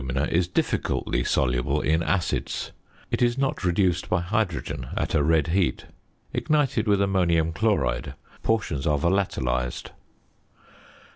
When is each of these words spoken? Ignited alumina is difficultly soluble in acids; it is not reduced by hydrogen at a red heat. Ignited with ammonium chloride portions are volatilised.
Ignited 0.01 0.15
alumina 0.19 0.35
is 0.35 0.47
difficultly 0.47 1.23
soluble 1.23 1.79
in 1.79 2.01
acids; 2.01 2.71
it 3.11 3.21
is 3.21 3.37
not 3.37 3.63
reduced 3.63 4.09
by 4.09 4.19
hydrogen 4.19 4.87
at 4.97 5.13
a 5.13 5.21
red 5.21 5.49
heat. 5.49 5.85
Ignited 6.33 6.87
with 6.87 7.03
ammonium 7.03 7.53
chloride 7.53 8.15
portions 8.41 8.87
are 8.87 8.97
volatilised. 8.97 9.91